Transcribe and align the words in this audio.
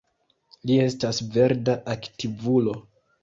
Li 0.69 0.77
estas 0.85 1.19
verda 1.35 1.77
aktivulo. 1.97 2.77